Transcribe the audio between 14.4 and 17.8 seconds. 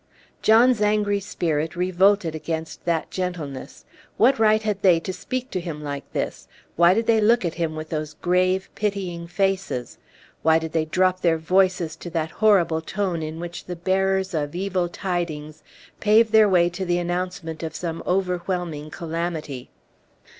evil tidings pave their way to the announcement of